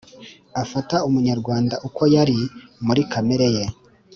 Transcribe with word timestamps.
afata 0.63 0.95
umunyarwanda 1.07 1.75
uko 1.87 2.01
yari 2.15 2.39
muri 2.85 3.01
kamere 3.11 3.47
ye: 3.55 3.65